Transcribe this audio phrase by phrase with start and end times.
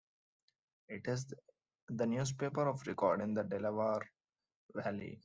[0.89, 1.31] It is
[1.89, 4.09] the newspaper of record in the Delaware
[4.73, 5.19] Valley.